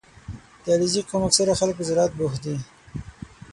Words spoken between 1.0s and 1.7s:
قوم اکثره